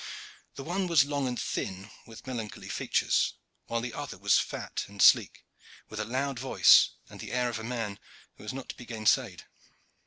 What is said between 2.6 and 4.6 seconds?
features, while the other was